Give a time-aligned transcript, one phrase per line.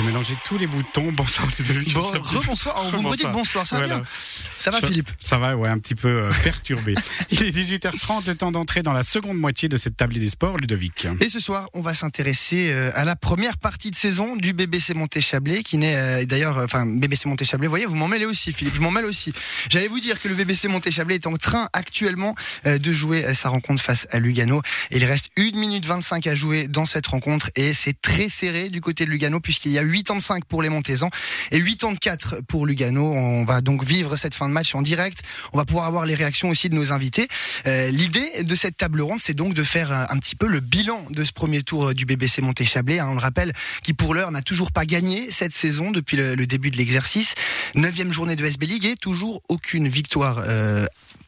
[0.00, 1.12] j'ai mélangé tous les boutons.
[1.20, 1.92] Bonsoir, Ludovic.
[1.92, 2.82] Bon, rebonsoir.
[2.90, 4.00] Vous me dites bonsoir, ça va Voilà.
[4.00, 4.08] bien
[4.58, 6.94] Ça va, Philippe Ça va, ouais, un petit peu euh, perturbé.
[7.30, 10.56] Il est 18h30, le temps d'entrer dans la seconde moitié de cette tablée des sports,
[10.56, 11.06] Ludovic.
[11.20, 14.94] Et ce soir, on va s'intéresser euh, à la première partie de saison du BBC
[14.94, 17.66] Monté-Chablais, qui naît euh, d'ailleurs, enfin BBC Monté-Chablais.
[17.66, 18.76] Vous voyez, vous m'en mêlez aussi, Philippe.
[18.76, 19.32] Je m'en mêle aussi.
[19.68, 23.82] J'allais vous dire que le BBC Monté-Chablais est en train actuellement de jouer sa rencontre
[23.82, 24.62] face à Lugano.
[24.90, 28.80] Il reste 1 minute 25 à jouer dans cette rencontre et c'est très serré du
[28.80, 31.10] côté de Lugano puisqu'il y a 85 pour les Montésans
[31.50, 33.12] et 84 pour Lugano.
[33.12, 35.22] On va donc vivre cette fin de match en direct.
[35.52, 37.28] On va pouvoir avoir les réactions aussi de nos invités.
[37.66, 40.60] Euh, L'idée de cette table ronde, c'est donc de faire euh, un petit peu le
[40.60, 42.98] bilan de ce premier tour euh, du BBC Monté-Chablais.
[42.98, 43.08] hein.
[43.10, 46.70] On le rappelle, qui pour l'heure n'a toujours pas gagné cette saison depuis le, début
[46.70, 47.34] de l'exercice.
[47.74, 50.42] Neuvième journée de SB League et toujours aucune victoire.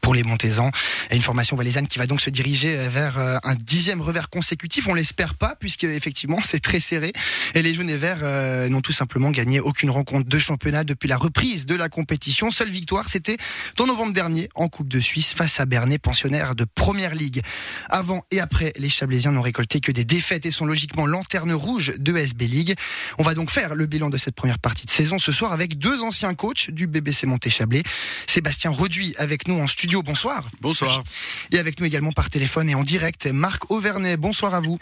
[0.03, 0.69] Pour les Montésans.
[1.09, 4.29] Et une formation valaisanne qui va donc se diriger euh, vers euh, un dixième revers
[4.29, 4.87] consécutif.
[4.87, 7.13] On l'espère pas, puisque effectivement c'est très serré.
[7.55, 11.07] Et les jaunes et verts euh, n'ont tout simplement gagné aucune rencontre de championnat depuis
[11.07, 12.51] la reprise de la compétition.
[12.51, 13.37] Seule victoire, c'était
[13.79, 17.41] en novembre dernier en Coupe de Suisse face à Bernay, pensionnaire de Première Ligue.
[17.89, 21.93] Avant et après, les Chablaisiens n'ont récolté que des défaites et sont logiquement lanterne rouge
[21.97, 22.75] de SB League.
[23.19, 25.77] On va donc faire le bilan de cette première partie de saison ce soir avec
[25.77, 27.83] deux anciens coachs du BBC Monté-Chablais.
[28.27, 29.92] Sébastien Reduit avec nous en studio.
[30.01, 30.49] Bonsoir.
[30.61, 31.03] Bonsoir.
[31.51, 34.17] Et avec nous également par téléphone et en direct, Marc Auvernay.
[34.17, 34.79] Bonsoir à vous.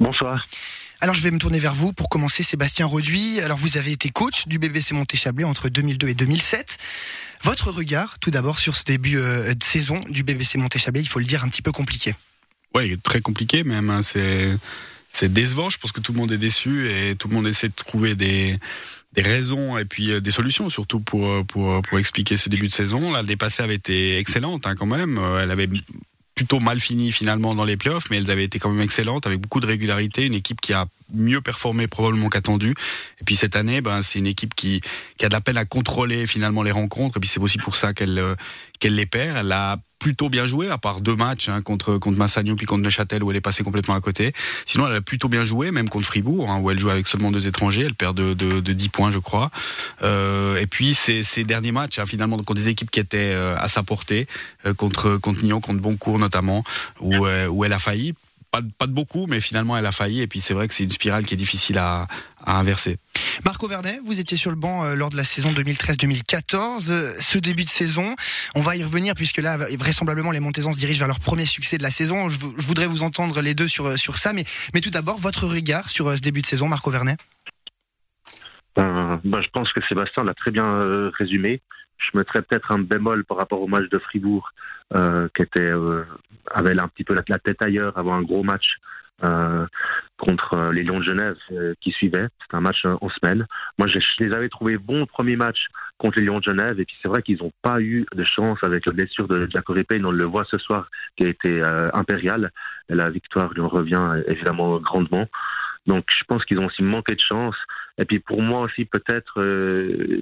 [0.00, 0.44] Bonsoir.
[1.00, 3.40] Alors je vais me tourner vers vous pour commencer, Sébastien Reduit.
[3.40, 6.78] Alors vous avez été coach du BBC Monté-Chablais entre 2002 et 2007.
[7.44, 11.18] Votre regard, tout d'abord, sur ce début euh, de saison du BBC Monté-Chablais, il faut
[11.18, 12.14] le dire, un petit peu compliqué.
[12.74, 13.90] Ouais, très compliqué même.
[13.90, 14.02] hein.
[14.02, 14.56] C'est
[15.08, 15.70] c'est décevant.
[15.70, 18.14] Je pense que tout le monde est déçu et tout le monde essaie de trouver
[18.14, 18.58] des
[19.16, 22.72] raisons et puis euh, des solutions surtout pour euh, pour pour expliquer ce début de
[22.72, 23.12] saison.
[23.12, 25.18] La dépassée avait été excellente hein, quand même.
[25.18, 25.68] Euh, Elle avait
[26.36, 29.40] plutôt mal fini finalement dans les playoffs, mais elles avaient été quand même excellentes avec
[29.40, 30.26] beaucoup de régularité.
[30.26, 32.74] Une équipe qui a mieux performé probablement qu'attendu.
[33.20, 34.82] Et puis cette année, ben c'est une équipe qui
[35.16, 37.16] qui a de la peine à contrôler finalement les rencontres.
[37.16, 38.34] Et puis c'est aussi pour ça qu'elle euh,
[38.78, 39.38] qu'elle les perd.
[39.38, 42.82] Elle a plutôt bien joué, à part deux matchs hein, contre contre Massagno puis contre
[42.82, 44.32] Neuchâtel où elle est passée complètement à côté.
[44.66, 47.30] Sinon, elle a plutôt bien joué, même contre Fribourg, hein, où elle joue avec seulement
[47.30, 47.82] deux étrangers.
[47.82, 49.50] Elle perd de, de, de 10 points, je crois.
[50.02, 53.56] Euh, et puis ces, ces derniers matchs, hein, finalement, contre des équipes qui étaient euh,
[53.58, 54.26] à sa portée,
[54.66, 56.64] euh, contre contre Nyon, contre Boncourt notamment,
[57.00, 58.14] où où elle a failli.
[58.50, 60.20] Pas de, pas de beaucoup, mais finalement elle a failli.
[60.20, 62.06] Et puis c'est vrai que c'est une spirale qui est difficile à
[62.46, 62.98] inverser.
[63.44, 66.90] Marc Auvernay, vous étiez sur le banc euh, lors de la saison 2013-2014.
[66.90, 68.14] Euh, Ce début de saison,
[68.54, 71.78] on va y revenir puisque là, vraisemblablement, les Montésans se dirigent vers leur premier succès
[71.78, 72.28] de la saison.
[72.30, 75.18] Je, vou- je voudrais vous entendre les deux sur, sur ça, mais, mais tout d'abord,
[75.18, 77.16] votre regard sur euh, ce début de saison, Marc Auvernay
[78.78, 81.60] Euh, bah, je pense que Sébastien l'a très bien euh, résumé.
[81.98, 84.50] Je mettrais peut-être un bémol par rapport au match de Fribourg,
[84.94, 86.04] euh, qui était euh,
[86.54, 88.95] avait un petit peu la, tête ailleurs avant un gros match euh,
[90.18, 92.26] contre euh, les Lions de Genève euh, qui suivait.
[92.42, 93.46] C'était un match euh, en semaine.
[93.78, 95.58] Moi, je, les avais trouvés bons au premier match
[95.98, 98.58] contre les Lions de Genève, et puis c'est vrai qu'ils n'ont pas eu de chance
[98.62, 100.04] avec la blessure de Jacob Payne.
[100.04, 101.62] On le voit ce soir, qui a été
[101.94, 102.50] impériale.
[102.90, 105.26] Et la victoire lui en revient évidemment grandement.
[105.86, 107.56] Donc, je pense qu'ils ont aussi manqué de chance.
[107.98, 110.20] Et puis pour moi aussi peut-être euh,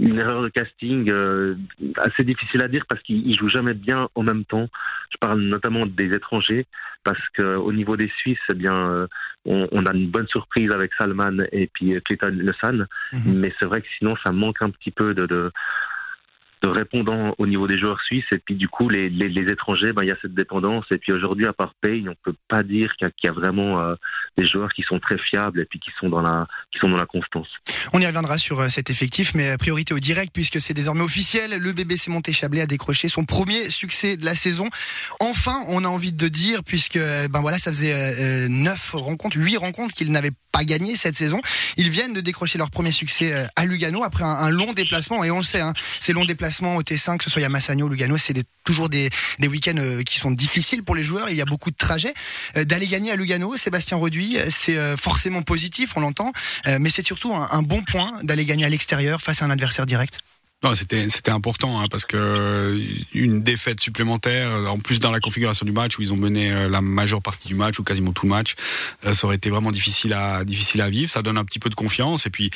[0.00, 1.54] une erreur de casting euh,
[1.98, 4.68] assez difficile à dire parce qu'ils ils jouent jamais bien en même temps.
[5.12, 6.66] Je parle notamment des étrangers
[7.04, 9.06] parce que au niveau des Suisses, eh bien euh,
[9.44, 13.38] on, on a une bonne surprise avec Salman et puis Clayton Lesan, Mhm.
[13.38, 15.52] mais c'est vrai que sinon ça manque un petit peu de de
[16.68, 20.08] répondant au niveau des joueurs suisses et puis du coup les, les, étrangers ben il
[20.08, 23.08] y a cette dépendance et puis aujourd'hui à part Payne on peut pas dire qu'il
[23.24, 23.94] y, a- vraiment euh,
[24.38, 26.96] des joueurs qui sont très fiables et puis qui sont dans la qui sont dans
[26.96, 27.48] la constance.
[27.92, 31.02] On y reviendra sur euh, cet effectif, mais euh, priorité au direct puisque c'est désormais
[31.02, 31.58] officiel.
[31.58, 34.68] Le BBC Monté-Chablais a décroché son premier succès de la saison.
[35.20, 39.94] Enfin, on a envie de dire puisque ben voilà, ça faisait neuf rencontres, huit rencontres
[39.94, 41.40] qu'ils n'avaient pas gagné cette saison.
[41.76, 45.30] Ils viennent de décrocher leur premier succès à Lugano après un, un long déplacement et
[45.30, 47.88] on le sait, hein, ces longs déplacements au T5, que ce soit à Massagno ou
[47.88, 48.34] Lugano, c'est
[48.64, 51.28] toujours des, des week-ends euh, qui sont difficiles pour les joueurs.
[51.28, 52.14] Il y a beaucoup de trajets.
[52.56, 56.32] Euh, D'aller gagner à Lugano, Sébastien Reduit, c'est euh, forcément positif, on l'entend,
[56.80, 60.20] mais c'est surtout un bon point d'aller gagner à l'extérieur face à un adversaire direct.
[60.72, 62.78] C'était important hein, parce que euh,
[63.12, 66.50] une défaite supplémentaire, euh, en plus dans la configuration du match où ils ont mené
[66.50, 68.54] euh, la majeure partie du match ou quasiment tout le match,
[69.12, 71.10] ça aurait été vraiment difficile à difficile à vivre.
[71.10, 72.50] Ça donne un petit peu de confiance et puis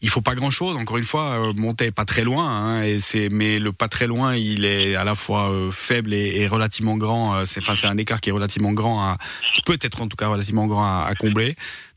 [0.00, 0.76] il faut pas grand chose.
[0.76, 4.34] Encore une fois, monter pas très loin hein, et c'est mais le pas très loin,
[4.34, 7.46] il est à la fois faible et, relativement grand.
[7.46, 9.18] c'est enfin c'est un écart qui est relativement grand, à,
[9.54, 11.54] qui peut être en tout cas relativement grand à, à combler.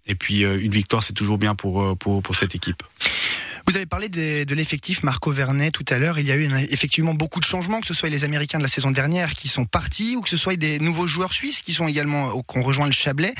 [0.07, 2.83] Et puis une victoire, c'est toujours bien pour pour pour cette équipe.
[3.67, 6.19] Vous avez parlé de l'effectif Marco Vernet tout à l'heure.
[6.19, 8.69] Il y a eu effectivement beaucoup de changements, que ce soit les Américains de la
[8.69, 11.87] saison dernière qui sont partis ou que ce soit des nouveaux joueurs suisses qui sont
[11.87, 13.33] également qui ont rejoint le Chablais.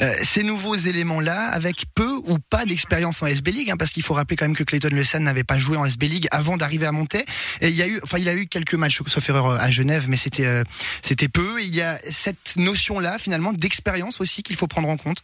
[0.00, 4.02] Euh, ces nouveaux éléments-là, avec peu ou pas d'expérience en SB League, hein, parce qu'il
[4.02, 6.86] faut rappeler quand même que Clayton Le n'avait pas joué en SB League avant d'arriver
[6.86, 7.24] à monter.
[7.60, 10.06] Et il y a eu, enfin, il a eu quelques matchs, sauf erreur, à Genève,
[10.08, 10.62] mais c'était euh,
[11.00, 11.62] c'était peu.
[11.62, 15.22] Il y a cette notion-là finalement d'expérience aussi qu'il faut prendre en compte.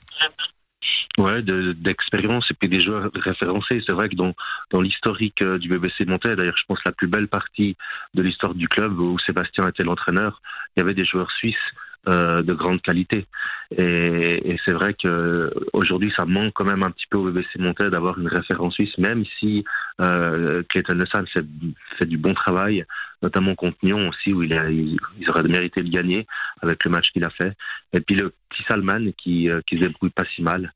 [1.20, 3.82] Ouais, d'expérience et puis des joueurs référencés.
[3.86, 4.32] C'est vrai que dans,
[4.70, 7.76] dans l'historique euh, du BBC Montaigne, d'ailleurs, je pense la plus belle partie
[8.14, 10.40] de l'histoire du club où Sébastien était l'entraîneur,
[10.74, 11.56] il y avait des joueurs suisses
[12.08, 13.26] euh, de grande qualité.
[13.76, 17.58] Et, et c'est vrai que aujourd'hui, ça manque quand même un petit peu au BBC
[17.58, 19.62] Montaigne d'avoir une référence suisse, même si
[20.00, 21.44] euh, Clayton Lessan fait,
[21.98, 22.86] fait du bon travail,
[23.20, 26.26] notamment contre Nyon aussi, où il, a, il, aurait mérité de gagner
[26.62, 27.52] avec le match qu'il a fait.
[27.92, 30.72] Et puis le petit Salman qui, euh, qui se débrouille pas si mal.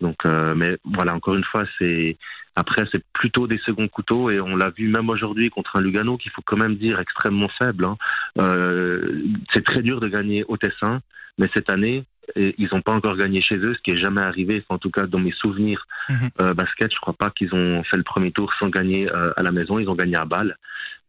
[0.00, 2.16] Donc, euh, mais voilà, encore une fois, c'est
[2.56, 6.16] après c'est plutôt des seconds couteaux et on l'a vu même aujourd'hui contre un Lugano
[6.16, 7.84] qu'il faut quand même dire extrêmement faible.
[7.84, 7.96] Hein.
[8.38, 11.00] Euh, c'est très dur de gagner au Tessin,
[11.38, 12.04] mais cette année
[12.36, 14.64] ils n'ont pas encore gagné chez eux, ce qui est jamais arrivé.
[14.68, 16.30] en tout cas, dans mes souvenirs mhm.
[16.40, 19.42] euh, basket, je crois pas qu'ils ont fait le premier tour sans gagner euh, à
[19.42, 19.78] la maison.
[19.78, 20.56] Ils ont gagné à Bâle.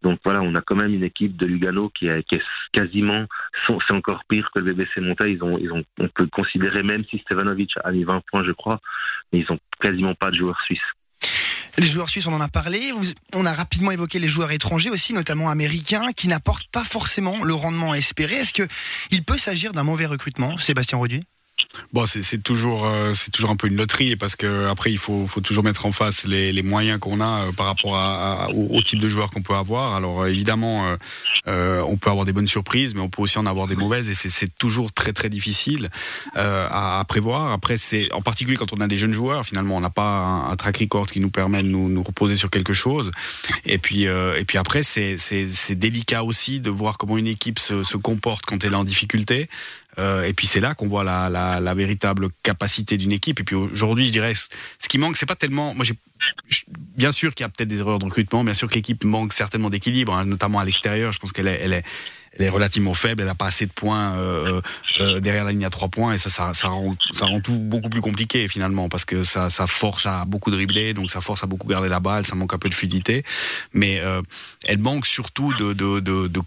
[0.02, 2.26] Donc voilà, on a quand même une équipe de Lugano qui, est,
[2.74, 3.26] quasiment,
[3.68, 5.38] c'est encore pire que le BBC Montaigne.
[5.42, 8.80] Ils ils ont, on peut considérer même si Stevanovic a mis 20 points, je crois,
[9.32, 10.80] mais ils ont quasiment pas de joueurs suisses.
[11.78, 12.92] Les joueurs suisses, on en a parlé.
[13.34, 17.54] On a rapidement évoqué les joueurs étrangers aussi, notamment américains, qui n'apportent pas forcément le
[17.54, 18.36] rendement espéré.
[18.36, 21.24] Est-ce qu'il peut s'agir d'un mauvais recrutement, Sébastien Roduit
[21.94, 25.28] Bon, c'est toujours, euh, c'est toujours un peu une loterie parce que après il faut,
[25.28, 28.82] faut toujours mettre en face les, les moyens qu'on a euh, par rapport à, au,
[28.82, 29.96] type de joueur qu'on peut avoir.
[29.96, 30.96] Alors euh, évidemment,
[31.48, 34.14] on peut avoir des bonnes surprises, mais on peut aussi en avoir des mauvaises et
[34.14, 35.90] c'est toujours très très difficile
[36.36, 37.52] à, à, prévoir.
[37.52, 40.56] Après, c'est en particulier quand on a des jeunes joueurs, finalement, on n'a pas un,
[40.56, 43.12] track record qui nous permet de nous, nous reposer sur quelque chose.
[43.66, 47.98] Et puis, et puis après, c'est délicat aussi de voir comment une équipe se, se
[47.98, 49.50] comporte quand elle est en difficulté.
[50.00, 53.40] Euh, et puis c'est là qu'on voit la, la, véritable capacité d'une équipe.
[53.40, 55.74] Et puis aujourd'hui, je dirais, ce qui manque, c'est pas tellement.
[55.76, 55.86] Moi,
[56.96, 58.44] bien sûr qu'il y a peut-être des erreurs de recrutement.
[58.44, 61.12] Bien sûr que l'équipe manque certainement d'équilibre, hein, notamment à l'extérieur.
[61.12, 64.62] Je pense qu'elle est, elle est, relativement faible, elle n'a pas assez de points euh,
[65.00, 67.90] euh, derrière la ligne à trois points et ça, ça, rend, ça rend tout beaucoup
[67.90, 71.46] plus compliqué finalement parce que ça, ça force à beaucoup dribbler, donc ça force à
[71.46, 73.24] beaucoup garder la balle, ça manque un peu de fluidité,
[73.74, 74.02] mais
[74.64, 76.42] elle manque surtout de, de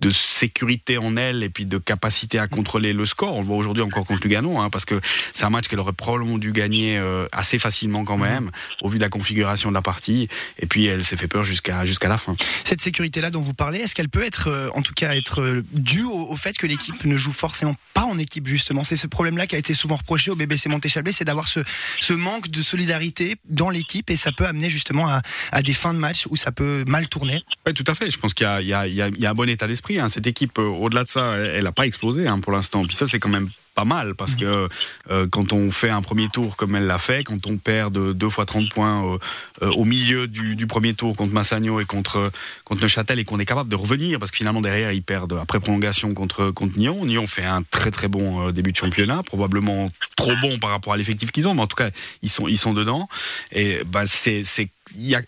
[0.00, 3.34] de sécurité en elle et puis de capacité à contrôler le score.
[3.34, 5.00] On le voit aujourd'hui encore contre Lugano, hein, parce que
[5.32, 8.50] c'est un match qu'elle aurait probablement dû gagner euh, assez facilement quand même,
[8.82, 10.28] au vu de la configuration de la partie.
[10.58, 12.36] Et puis elle s'est fait peur jusqu'à jusqu'à la fin.
[12.64, 15.64] Cette sécurité-là dont vous parlez, est-ce qu'elle peut être, euh, en tout cas, être euh,
[15.72, 18.84] due au, fait que l'équipe ne joue forcément pas en équipe justement?
[18.84, 21.60] C'est ce problème-là qui a été souvent reproché au BBC Montéchablais, c'est d'avoir ce,
[22.00, 25.22] ce manque de solidarité dans l'équipe et ça peut amener justement à,
[25.52, 27.42] à, des fins de match où ça peut mal tourner.
[27.66, 28.10] Oui, tout à fait.
[28.10, 30.08] Je pense qu'il y, y, y, a un bon état d'esprit Hein.
[30.08, 32.84] Cette équipe, euh, au-delà de ça, elle n'a pas explosé hein, pour l'instant.
[32.84, 34.40] Puis ça, c'est quand même pas mal parce mhm.
[34.40, 34.68] que
[35.10, 38.12] euh, quand on fait un premier tour comme elle l'a fait, quand on perd de
[38.12, 39.18] deux fois 30 points
[39.62, 42.32] euh, au milieu du, premier tour contre Massagno et contre,
[42.64, 45.60] contre Neuchâtel et qu'on est capable de revenir parce que finalement derrière ils perdent après
[45.60, 47.04] prolongation contre, contre Nyon.
[47.04, 50.96] Nyon fait un très très bon début de championnat, probablement trop bon par rapport à
[50.96, 51.90] l'effectif qu'ils ont, mais en tout cas
[52.22, 53.08] ils sont, ils sont dedans.
[53.52, 54.42] Et bah, c'est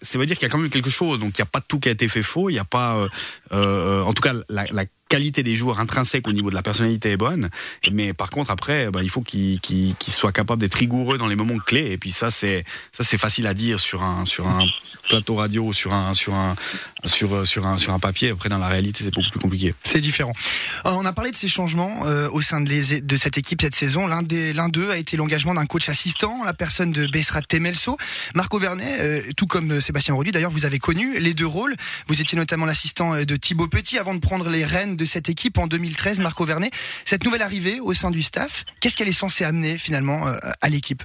[0.02, 1.20] ça veut dire qu'il y a quand même quelque chose.
[1.20, 2.48] Donc il n'y a pas tout qui a été fait faux.
[2.50, 3.08] Il n'y a pas, euh,
[3.52, 7.10] euh, en tout cas, la, la, qualité des joueurs intrinsèques au niveau de la personnalité
[7.10, 7.48] est bonne.
[7.90, 9.60] Mais par contre, après, bah, il faut qu'ils
[10.08, 11.90] soient capables d'être rigoureux dans les moments clés.
[11.92, 14.60] Et puis ça, c'est ça, c'est facile à dire sur un sur un
[15.08, 16.54] plateau radio sur un sur un
[17.04, 18.30] sur sur un sur un papier.
[18.30, 19.74] Après, dans la réalité, c'est beaucoup plus compliqué.
[19.84, 20.32] C'est différent.
[20.86, 23.74] Euh, on a parlé de ces changements au sein de, les, de cette équipe cette
[23.74, 24.06] saison.
[24.06, 27.96] L'un des l'un d'eux a été l'engagement d'un coach assistant, la personne de Bessrat Temelso,
[28.34, 30.30] Marco Vernet, tout comme euh, Sébastien Rodu.
[30.30, 31.74] D'ailleurs, vous avez connu les deux rôles.
[32.06, 35.30] Vous étiez notamment l'assistant euh, de Thibaut Petit avant de prendre les rênes de cette
[35.30, 36.70] équipe en 2013, Marco Vernet.
[37.04, 40.68] Cette nouvelle arrivée au sein du staff, qu'est-ce qu'elle est censée amener finalement euh, à
[40.68, 41.02] l'équipe?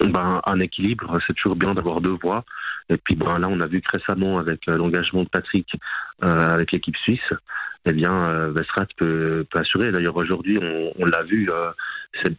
[0.00, 2.44] Ben, un équilibre, c'est toujours bien d'avoir deux voix.
[2.88, 5.68] Et puis ben, là, on a vu que récemment, avec l'engagement de Patrick
[6.20, 7.32] avec l'équipe suisse,
[7.86, 8.54] eh bien, euh,
[8.96, 9.92] peut, assurer.
[9.92, 11.50] D'ailleurs, aujourd'hui, on, on l'a vu,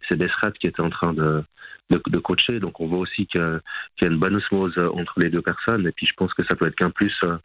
[0.08, 1.44] c'est Bessrat qui était en train de,
[1.90, 2.60] de, de, coacher.
[2.60, 5.86] Donc on voit aussi qu'il y a une bonne osmose entre les deux personnes.
[5.86, 7.36] Et puis je pense que ça peut être qu'un plus euh,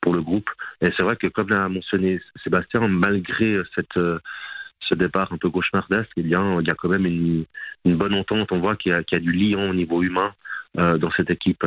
[0.00, 0.50] pour le groupe.
[0.80, 4.18] Et c'est vrai que comme l'a mentionné Sébastien, malgré cette euh,
[4.80, 7.44] ce départ un peu cauchemardesque, il y a, il y a quand même une,
[7.84, 8.52] une bonne entente.
[8.52, 10.32] On voit qu'il y, a, qu'il y a du lien au niveau humain
[10.78, 11.66] euh, dans cette équipe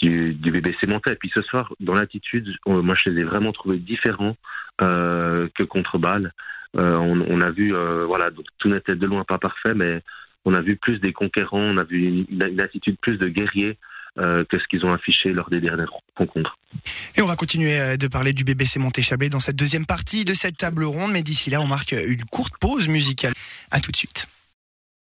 [0.00, 1.12] du, du BBC Montais.
[1.12, 4.36] Et puis ce soir, dans l'attitude, moi je les ai vraiment trouvés différents
[4.82, 6.32] euh, que contre Bâle.
[6.76, 7.74] Euh, on, on, a vu,
[8.06, 10.02] voilà, donc, tout n'était de loin pas parfait, mais
[10.44, 13.78] on a vu plus des conquérants, on a vu une, attitude plus de guerrier
[14.16, 16.58] que ce qu'ils ont affiché lors des dernières rencontres.
[17.16, 20.58] Et on va continuer de parler du BBC Montéchablais dans cette deuxième partie de cette
[20.58, 23.32] table ronde, mais d'ici là, on marque une courte pause musicale.
[23.70, 24.26] À tout de suite.